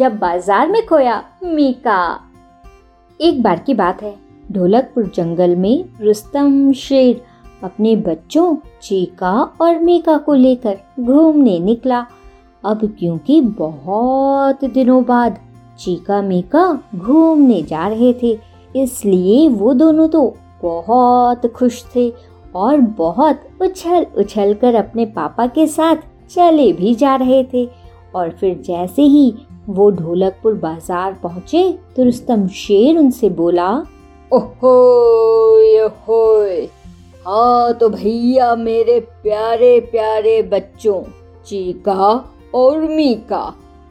जब 0.00 0.16
बाज़ार 0.18 0.68
में 0.68 0.84
खोया 0.86 1.14
मीका। 1.44 2.00
एक 3.20 3.42
बार 3.42 3.58
की 3.58 3.74
बात 3.74 4.02
है, 4.02 4.14
ढोलकपुर 4.52 5.10
जंगल 5.14 5.54
में 5.56 5.84
रुस्तम 6.00 6.72
शेर 6.72 7.20
अपने 7.62 7.94
बच्चों 7.98 8.54
चीका 8.82 9.32
और 9.60 9.78
मीका 9.78 10.16
को 10.18 10.34
लेकर 10.34 10.78
घूमने 11.00 11.58
निकला। 11.58 11.98
अब 12.64 12.86
क्योंकि 12.98 13.40
बहुत 13.40 14.64
दिनों 14.64 15.02
बाद 15.04 15.38
चीका 15.80 16.22
मीका 16.22 16.64
घूमने 16.94 17.60
जा 17.62 17.86
रहे 17.88 18.12
थे, 18.22 18.38
इसलिए 18.74 19.48
वो 19.48 19.74
दोनों 19.74 20.08
तो 20.08 20.24
बहुत 20.62 21.46
खुश 21.52 21.84
थे 21.96 22.08
और 22.54 22.80
बहुत 22.96 23.46
उछल 23.62 24.06
उछल 24.18 24.54
कर 24.54 24.74
अपने 24.76 25.06
पापा 25.12 25.46
के 25.48 25.66
साथ 25.66 26.08
चले 26.30 26.72
भी 26.72 26.94
जा 26.94 27.14
रहे 27.16 27.44
थे। 27.44 27.68
और 28.14 28.30
फिर 28.30 28.60
जैसे 28.66 29.02
ही 29.02 29.32
वो 29.70 29.90
ढोलकपुर 29.90 30.54
बाज़ार 30.54 31.12
पहुँचे 31.22 31.62
तो 31.96 32.04
रुस्तम 32.04 32.46
शेर 32.48 32.98
उनसे 32.98 33.28
बोला, 33.30 33.70
ओहो 34.30 34.74
ओहो 35.80 36.20
हाँ 37.26 37.72
तो 37.74 37.88
भैया 37.88 38.54
मेरे 38.56 38.98
प्यारे 39.22 39.78
प्यारे 39.90 40.40
बच्चों, 40.42 41.02
चीका 41.46 42.08
और 42.54 42.80
मीका, 42.80 43.42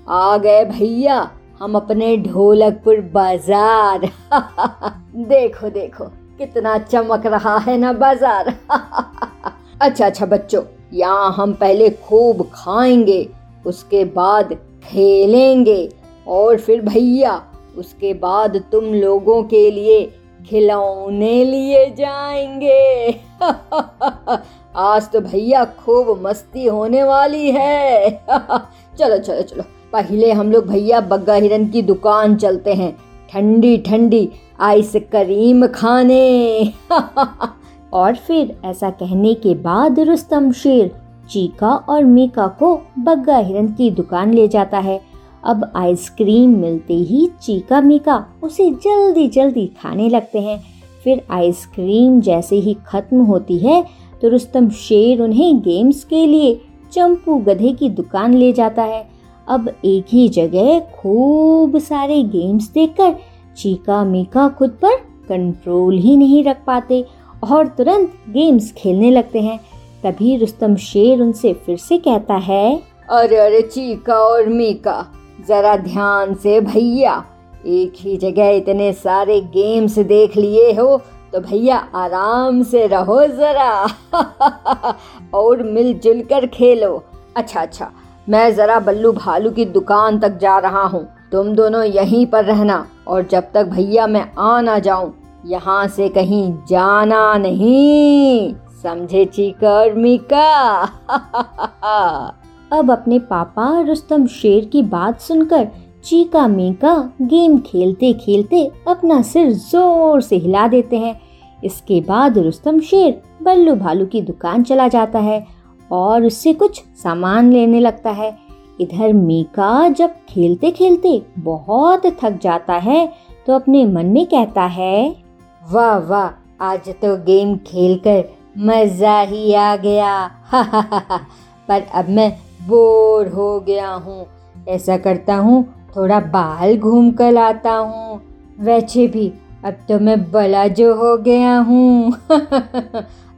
आ 0.08 0.38
गए 0.38 0.64
भैया, 0.66 1.30
हम 1.60 1.76
अपने 1.76 2.16
ढोलकपुर 2.18 3.02
बाज़ार। 3.14 4.10
देखो 5.28 5.70
देखो, 5.70 6.06
कितना 6.38 6.78
चमक 6.80 7.26
रहा 7.26 7.58
है 7.58 7.78
ना 7.78 7.94
बाज़ार। 7.94 8.54
अच्छा 9.82 10.06
अच्छा 10.06 10.26
बच्चों, 10.26 10.64
यहाँ 10.94 11.32
हम 11.34 11.54
पहले 11.54 11.90
खूब 11.90 12.50
खाएँगे। 12.54 13.28
उसके 13.66 14.06
बाद 14.06 14.54
खेलेंगे। 14.84 15.90
और 16.28 16.58
फिर 16.58 16.82
भैया, 16.82 17.44
उसके 17.78 18.14
बाद 18.14 18.64
तुम 18.72 18.86
लोगों 18.86 19.44
के 19.44 19.72
लिए 19.72 20.14
खिलौने 20.50 21.46
लिए 21.46 21.90
जाएँगे। 21.90 23.12
आज 24.76 25.12
तो 25.12 25.22
भैया 25.22 25.66
खूब 25.66 26.28
मस्ती 26.28 26.66
होने 26.66 27.04
वाली 27.04 27.52
है। 27.52 28.10
चलो 29.00 29.18
चलो 29.18 29.42
चलो। 29.42 29.64
पहले 29.94 30.32
हम 30.32 30.52
लोग 30.52 30.68
भैया 30.68 31.02
बग्गा 31.02 31.34
हिरन 31.34 31.68
की 31.68 31.82
दुकान 31.82 32.36
चलते 32.36 32.74
हैं। 32.74 32.98
ठंडी 33.34 33.78
ठंडी 33.78 34.30
आइसक्रीम 34.60 35.68
खाने। 35.68 36.74
और 37.94 38.16
फिर 38.16 38.62
ऐसा 38.66 38.90
कहने 38.90 39.34
के 39.34 39.56
बाद 39.56 40.00
रुस्तम 40.00 40.52
शेर 40.52 41.09
चीका 41.30 41.70
और 41.70 42.04
मीका 42.06 42.48
को 42.60 42.76
बग्गा 43.00 43.38
हिरन 43.38 43.68
की 43.68 43.90
दुकान 43.92 44.34
ले 44.34 44.48
जाता 44.48 44.80
है। 44.80 45.00
अब 45.44 45.72
आइसक्रीम 45.76 46.58
मिलते 46.58 46.94
ही 46.94 47.30
चीका, 47.42 47.82
मीका 47.82 48.26
उसे 48.44 48.70
जल्दी 48.76 49.28
जल्दी 49.28 49.66
खाने 49.82 50.10
लगते 50.10 50.40
हैं। 50.40 50.62
फिर 51.04 51.22
आइसक्रीम 51.32 52.20
जैसे 52.22 52.56
ही 52.56 52.76
खत्म 52.88 53.22
होती 53.24 53.58
है 53.58 53.84
तो 54.22 54.30
रुस्तम 54.30 54.70
शेर 54.70 55.22
उन्हें 55.22 55.60
गेम्स 55.60 56.04
के 56.04 56.26
लिए 56.26 56.60
चंपू 56.94 57.36
गधे 57.38 57.72
की 57.72 57.90
दुकान 57.90 58.34
ले 58.34 58.52
जाता 58.54 58.84
है। 58.84 59.08
अब 59.48 59.70
एक 59.86 60.06
ही 60.10 60.28
जगह 60.30 60.80
खूब 60.96 61.78
सारे 61.80 62.22
गेम्स 62.26 62.70
देखकर 62.70 63.16
चीका, 63.58 64.04
मीका 64.04 64.48
खुद 64.50 64.70
पर 64.82 64.96
कंट्रोल 65.30 65.98
ही 65.98 66.16
नहीं 66.18 66.44
रख 66.44 66.64
पाते 66.66 67.04
और 67.44 67.68
तुरंत 67.68 68.14
गेम्स 68.30 68.72
खेलने 68.72 69.12
लगते 69.12 69.42
हैं। 69.42 69.60
तभी 70.04 70.36
रुस्तम 70.38 70.76
शेर 70.78 71.22
उनसे 71.22 71.54
फिर 71.66 71.78
से 71.78 71.98
कहता 71.98 72.36
है, 72.36 72.82
अरे 73.10 73.38
अरे, 73.38 73.62
चीका 73.64 74.16
और 74.16 74.48
मीका, 74.48 75.06
जरा 75.48 75.76
ध्यान 75.78 76.34
से 76.34 76.60
भैया, 76.62 77.24
एक 77.68 77.94
ही 77.98 78.18
जगह 78.18 78.50
इतने 78.50 78.92
सारे 78.94 79.40
गेम्स 79.56 79.98
देख 80.00 80.38
लिए 80.38 80.72
हो 80.74 81.02
तो 81.34 81.40
भैया 81.40 81.78
आराम 81.96 82.62
से 82.64 82.86
रहो 82.88 83.26
जरा, 83.28 83.88
और 85.34 85.64
मिलजुल 85.64 86.22
कर 86.22 86.46
खेलो। 86.48 87.04
अच्छा 87.38 87.62
अच्छा 87.62 87.92
मैं 88.28 88.54
जरा 88.56 88.80
बल्लू 88.80 89.12
भालू 89.12 89.52
की 89.52 89.66
दुकान 89.68 90.20
तक 90.20 90.38
जा 90.38 90.58
रहा 90.60 90.84
हूँ, 90.84 91.08
तुम 91.32 91.54
दोनों 91.56 91.84
यहीं 91.84 92.26
पर 92.26 92.46
रहना, 92.46 92.86
और 93.08 93.28
जब 93.28 93.52
तक 93.54 93.66
भैया 93.66 94.08
मैं 94.08 94.26
आ 94.40 94.60
ना 94.62 94.80
जाऊँ, 94.80 95.14
यहाँ 95.46 95.88
से 95.88 96.10
कहीं 96.10 96.52
जाना 96.70 97.38
नहीं। 97.38 98.56
समझे 98.84 99.26
चीकर 99.26 99.94
मीका 99.94 100.82
अब 102.72 102.92
अपने 102.92 103.20
पापा 103.20 103.80
रुस्तम 103.82 104.26
शेर 104.28 104.66
की 104.66 104.82
बात 104.84 105.20
सुनकर 105.22 105.68
चीका 106.06 106.48
मीका 106.48 106.94
गेम 107.22 107.58
खेलते 107.60 108.12
खेलते 108.14 108.64
अपना 108.88 109.22
सिर 109.22 109.52
ज़ोर 109.52 110.22
से 110.22 110.36
हिला 110.36 110.68
देते 110.68 110.98
हैं। 110.98 111.20
इसके 111.64 112.00
बाद 112.02 112.38
रुस्तम 112.38 112.80
शेर 112.80 113.22
बल्लू 113.44 113.76
भालू 113.76 114.06
की 114.06 114.22
दुकान 114.22 114.64
चला 114.64 114.88
जाता 114.88 115.20
है 115.20 115.46
और 115.92 116.26
उससे 116.26 116.54
कुछ 116.54 116.82
सामान 117.04 117.52
लेने 117.54 117.80
लगता 117.80 118.12
है। 118.12 118.38
इधर 118.82 119.14
मीका 119.14 119.88
जब 119.90 120.16
खेलते 120.30 120.72
खेलते 120.72 121.22
बहुत 121.40 122.06
थक 122.24 122.40
जाता 122.44 122.74
है 122.74 123.08
तो 123.48 123.54
अपने 123.54 123.86
मन 123.86 124.06
में 124.06 124.26
कहता 124.26 124.64
है, 124.64 125.16
वाह 125.64 125.98
वाह, 126.00 126.30
आज 126.66 126.90
तो 127.02 127.16
गेम 127.26 127.56
खेलकर 127.58 128.24
मज़ा 128.60 129.20
ही 129.22 129.54
आ 129.54 129.76
गया। 129.76 130.32
पर 131.68 131.82
अब 131.94 132.10
मैं 132.10 132.32
बोर 132.68 133.28
हो 133.28 133.60
गया 133.60 133.90
हूँ। 133.90 134.26
ऐसा 134.68 134.98
करता 134.98 135.36
हूँ, 135.36 135.64
थोड़ा 135.96 136.20
बाहर 136.20 136.76
घूम 136.76 137.12
कर 137.12 137.38
आता 137.38 137.72
हूँ। 137.72 138.22
वैसे 138.60 139.08
भी, 139.08 139.34
अब 139.66 139.74
तो 139.90 140.00
मैं 140.00 140.32
बड़ा 140.32 140.68
जो 140.68 140.96
हो 140.96 141.18
गया 141.18 141.58
हूँ। 141.58 142.14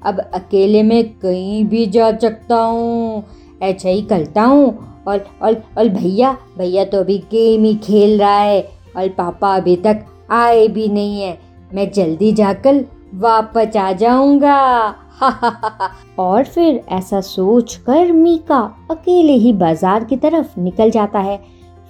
अब 0.03 0.19
अकेले 0.33 0.83
में 0.83 1.03
कहीं 1.09 1.65
भी 1.65 1.85
जा 1.85 2.17
सकता 2.17 2.55
हूँ। 2.55 3.23
ऐसा 3.61 3.89
ही 3.89 4.01
करता 4.01 4.43
हूँ। 4.43 4.87
और 5.07 5.25
और 5.41 5.63
और 5.77 5.87
भैया 5.87 6.37
भैया 6.57 6.85
तो 6.85 6.97
अभी 6.97 7.17
गेम 7.17 7.63
ही 7.63 7.75
खेल 7.75 8.19
रहा 8.19 8.39
है। 8.39 8.61
और 8.97 9.07
पापा 9.07 9.55
अभी 9.55 9.75
तक 9.75 10.05
आए 10.31 10.67
भी 10.67 10.87
नहीं 10.87 11.21
है। 11.21 11.37
मैं 11.73 11.91
जल्दी 11.91 12.31
जाकर 12.31 12.85
वापस 13.13 13.77
आ 13.77 13.91
जाऊँगा। 13.93 14.95
और 16.19 16.43
फिर 16.43 16.81
ऐसा 16.89 17.21
सोच 17.21 17.75
कर 17.85 18.11
मीका 18.11 18.59
अकेले 18.91 19.33
ही 19.33 19.53
बाज़ार 19.53 20.03
की 20.03 20.17
तरफ़ 20.17 20.59
निकल 20.59 20.91
जाता 20.91 21.19
है। 21.19 21.39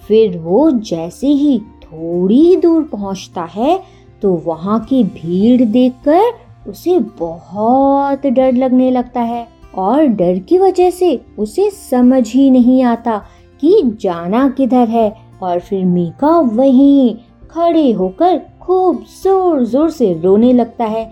फिर 0.04 0.38
वो 0.38 0.70
जैसे 0.70 1.26
ही 1.26 1.58
थोड़ी 1.84 2.56
दूर 2.56 2.82
पहुँचता 2.82 3.42
है 3.44 3.82
तो 4.22 4.34
वहाँ 4.46 4.78
की 4.80 5.02
भीड़ 5.04 5.62
देखकर 5.62 6.70
उसे 6.70 6.98
बहुत 7.18 8.26
डर 8.26 8.52
लगने 8.52 8.90
लगता 8.90 9.20
है। 9.20 9.46
और 9.74 10.04
डर 10.06 10.38
की 10.38 10.58
वजह 10.58 10.90
से 10.90 11.20
उसे 11.38 11.70
समझ 11.70 12.26
ही 12.28 12.50
नहीं 12.50 12.82
आता 12.84 13.18
कि 13.62 13.80
जाना 14.00 14.48
किधर 14.48 14.88
है। 14.88 15.10
और 15.42 15.60
फिर 15.60 15.84
मीका 15.84 16.38
वहीं 16.38 17.14
खड़े 17.50 17.90
होकर 17.92 18.40
खूब 18.62 19.04
ज़ोर 19.22 19.64
ज़ोर 19.64 19.90
से 19.90 20.12
रोने 20.22 20.52
लगता 20.52 20.84
है। 20.84 21.04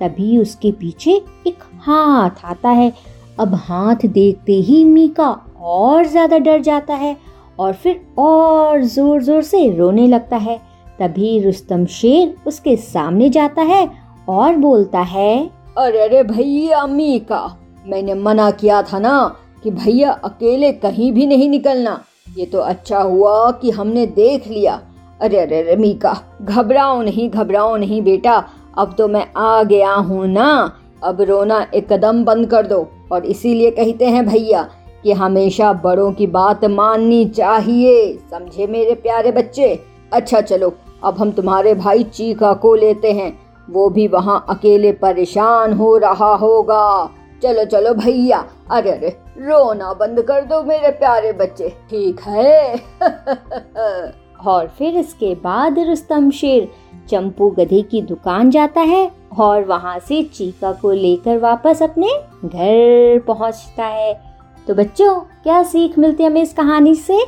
तभी 0.00 0.38
उसके 0.38 0.70
पीछे 0.72 1.10
एक 1.46 1.62
हाथ 1.80 2.44
आता 2.44 2.68
है। 2.70 2.92
अब 3.40 3.54
हाथ 3.56 4.06
देखते 4.06 4.52
ही 4.52 4.82
मीका 4.84 5.30
और 5.60 6.06
ज़्यादा 6.06 6.38
डर 6.38 6.60
जाता 6.62 6.94
है 6.94 7.16
और 7.58 7.72
फिर 7.74 8.00
और 8.18 8.82
ज़ोर 8.84 9.22
ज़ोर 9.22 9.42
से 9.42 9.68
रोने 9.76 10.06
लगता 10.06 10.36
है। 10.38 10.58
तभी 10.98 11.38
रुस्तम 11.40 11.84
शेर 11.86 12.34
उसके 12.46 12.76
सामने 12.76 13.28
जाता 13.30 13.62
है 13.62 13.88
और 14.28 14.56
बोलता 14.56 15.00
है, 15.00 15.50
अरे 15.78 16.00
अरे 16.00 16.22
भैया 16.24 16.86
मीका, 16.86 17.56
मैंने 17.86 18.14
मना 18.16 18.50
किया 18.52 18.82
था 18.82 18.98
ना 18.98 19.36
कि 19.62 19.70
भैया 19.72 20.12
अकेले 20.24 20.72
कहीं 20.74 21.12
भी 21.12 21.26
नहीं 21.26 21.48
निकलना। 21.50 22.00
ये 22.36 22.46
तो 22.46 22.58
अच्छा 22.60 22.98
हुआ 22.98 23.50
कि 23.52 23.70
हमने 23.70 24.06
देख 24.06 24.46
लिया। 24.48 24.80
अरे 25.20 25.38
अरे 25.38 25.62
अरे, 25.62 25.76
मीका, 25.76 26.20
घबराओ 26.42 27.02
नहीं 27.02 27.30
घबराओ 27.30 27.76
नहीं 27.76 28.02
बेटा। 28.02 28.44
अब 28.78 28.94
तो 28.98 29.08
मैं 29.08 29.32
आ 29.36 29.62
गया 29.62 29.92
हूँ 29.92 30.26
ना। 30.26 30.76
अब 31.04 31.20
रोना 31.20 31.66
एकदम 31.74 32.24
बंद 32.24 32.46
कर 32.46 32.66
दो। 32.66 32.88
और 33.12 33.24
इसीलिए 33.24 33.70
कहते 33.70 34.04
हैं 34.04 34.26
भैया 34.26 34.68
कि 35.02 35.12
हमेशा 35.12 35.72
बड़ों 35.72 36.12
की 36.12 36.26
बात 36.26 36.64
माननी 36.64 37.24
चाहिए। 37.24 38.18
समझे 38.30 38.66
मेरे 38.66 38.94
प्यारे 38.94 39.32
बच्चे? 39.32 39.80
अच्छा 40.12 40.40
चलो, 40.40 40.74
अब 41.04 41.18
हम 41.18 41.32
तुम्हारे 41.32 41.74
भाई 41.74 42.02
चीका 42.02 42.52
को 42.52 42.74
लेते 42.74 43.12
हैं। 43.12 43.38
वो 43.70 43.90
भी 43.90 44.08
वहाँ 44.08 44.46
अकेले 44.48 44.92
परेशान 44.92 45.72
हो 45.72 45.96
रहा 45.96 46.34
होगा। 46.34 47.10
चलो 47.42 47.64
चलो 47.64 47.94
भैया, 47.94 48.44
अरे 48.70 48.90
अरे, 48.90 49.08
रोना 49.38 49.92
बंद 49.92 50.22
कर 50.22 50.40
दो 50.40 50.62
मेरे 50.62 50.90
प्यारे 50.90 51.32
बच्चे। 51.32 51.68
ठीक 51.68 52.20
है? 52.20 52.80
और 54.46 54.66
फिर 54.68 54.96
इसके 54.96 55.34
बाद 55.34 55.78
रुस्तम 55.78 56.30
शेर 56.30 56.68
चंपू 57.08 57.50
गधे 57.50 57.82
की 57.82 58.02
दुकान 58.02 58.50
जाता 58.50 58.80
है 58.80 59.10
और 59.38 59.64
वहाँ 59.64 59.98
से 59.98 60.22
चीका 60.22 60.72
को 60.72 60.92
लेकर 60.92 61.38
वापस 61.38 61.82
अपने 61.82 62.08
घर 62.44 63.18
पहुँचता 63.18 63.84
है। 63.84 64.20
तो 64.68 64.74
बच्चों, 64.74 65.20
क्या 65.20 65.62
सीख 65.62 65.98
मिलती 65.98 66.22
है 66.22 66.30
हमें 66.30 66.42
इस 66.42 66.52
कहानी 66.52 66.94
से? 66.94 67.20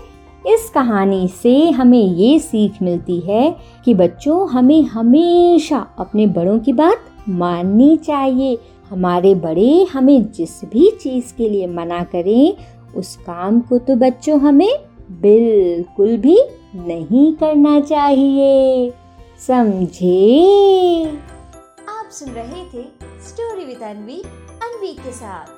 इस 0.46 0.70
कहानी 0.74 1.28
से 1.28 1.70
हमें 1.70 2.02
ये 2.02 2.38
सीख 2.38 2.82
मिलती 2.82 3.20
है 3.20 3.56
कि 3.84 3.94
बच्चों, 3.94 4.48
हमें 4.48 4.82
हमेशा 4.82 5.86
अपने 5.98 6.26
बड़ों 6.26 6.58
की 6.58 6.72
बात 6.72 6.96
माननी 7.28 7.96
चाहिए। 7.96 8.58
हमारे 8.90 9.34
बड़े 9.34 9.86
हमें 9.92 10.32
जिस 10.32 10.64
भी 10.64 10.90
चीज़ 10.90 11.34
के 11.36 11.48
लिए 11.48 11.66
मना 11.66 12.02
करें, 12.02 12.56
उस 12.96 13.16
काम 13.16 13.60
को 13.60 13.78
तो 13.78 13.96
बच्चों 13.96 14.40
हमें 14.40 14.87
बिल्कुल 15.10 16.16
भी 16.16 16.36
नहीं 16.74 17.32
करना 17.32 17.80
चाहिए। 17.80 18.90
समझे? 19.46 21.06
आप 21.88 22.08
सुन 22.12 22.30
रहे 22.30 22.64
थे 22.64 22.82
स्टोरी 23.28 23.64
विद 23.64 23.82
अनवी 23.82 24.22
अनवी 24.62 24.92
के 24.92 25.12
साथ। 25.12 25.57